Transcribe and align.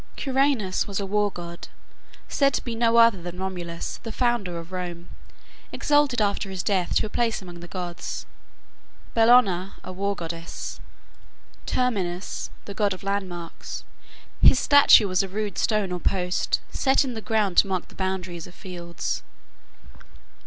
Quirinus 0.17 0.87
was 0.87 0.99
a 0.99 1.05
war 1.05 1.29
god, 1.29 1.67
said 2.27 2.55
to 2.55 2.63
be 2.63 2.73
no 2.73 2.97
other 2.97 3.21
than 3.21 3.37
Romulus, 3.37 3.99
the 4.01 4.11
founder 4.11 4.57
of 4.57 4.71
Rome, 4.71 5.09
exalted 5.71 6.19
after 6.19 6.49
his 6.49 6.63
death 6.63 6.95
to 6.95 7.05
a 7.05 7.09
place 7.09 7.39
among 7.39 7.59
the 7.59 7.67
gods. 7.67 8.25
Bellona, 9.13 9.75
a 9.83 9.93
war 9.93 10.15
goddess. 10.15 10.79
Terminus, 11.67 12.49
the 12.65 12.73
god 12.73 12.93
of 12.93 13.03
landmarks. 13.03 13.83
His 14.41 14.57
statue 14.59 15.07
was 15.07 15.21
a 15.21 15.29
rude 15.29 15.59
stone 15.59 15.91
or 15.91 15.99
post, 15.99 16.61
set 16.71 17.03
in 17.03 17.13
the 17.13 17.21
ground 17.21 17.57
to 17.57 17.67
mark 17.67 17.87
the 17.87 17.93
boundaries 17.93 18.47
of 18.47 18.55
fields. 18.55 19.21